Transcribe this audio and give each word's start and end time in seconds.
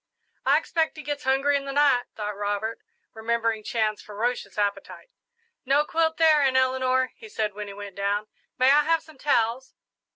"I 0.47 0.57
expect 0.57 0.97
he 0.97 1.03
gets 1.03 1.25
hungry 1.25 1.55
in 1.55 1.65
the 1.65 1.71
night," 1.71 2.05
thought 2.15 2.35
Robert, 2.35 2.79
remembering 3.13 3.63
Chan's 3.63 4.01
ferocious 4.01 4.57
appetite. 4.57 5.11
"No 5.63 5.85
quilt 5.85 6.17
there, 6.17 6.41
Aunt 6.41 6.57
Eleanor," 6.57 7.11
he 7.17 7.29
said, 7.29 7.53
when 7.53 7.67
he 7.67 7.73
went 7.75 7.97
down. 7.97 8.25
"May 8.57 8.71
I 8.71 8.81
have 8.83 9.03
some 9.03 9.19
towels?" 9.19 9.75